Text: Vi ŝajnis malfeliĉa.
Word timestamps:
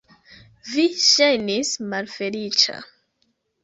Vi 0.69 0.85
ŝajnis 1.03 1.73
malfeliĉa. 1.95 2.83